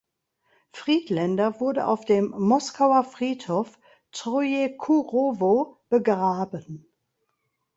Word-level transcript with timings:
Friedländer 0.71 1.59
wurde 1.59 1.85
auf 1.85 2.05
dem 2.05 2.31
Moskauer 2.35 3.03
Friedhof 3.03 3.77
Trojekurowo 4.11 5.77
begraben. 5.89 6.89